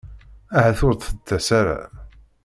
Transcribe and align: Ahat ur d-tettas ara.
Ahat 0.57 0.79
ur 0.87 0.93
d-tettas 0.95 1.47
ara. 1.59 1.79